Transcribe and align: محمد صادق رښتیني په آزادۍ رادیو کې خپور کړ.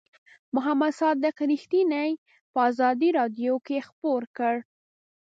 محمد 0.55 0.93
صادق 0.99 1.35
رښتیني 1.51 2.09
په 2.51 2.57
آزادۍ 2.69 3.09
رادیو 3.19 3.53
کې 3.65 3.85
خپور 3.87 4.21
کړ. 4.37 4.55